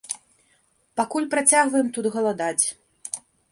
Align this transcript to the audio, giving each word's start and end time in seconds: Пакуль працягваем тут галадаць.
Пакуль 1.01 1.27
працягваем 1.35 1.93
тут 1.99 2.05
галадаць. 2.19 2.65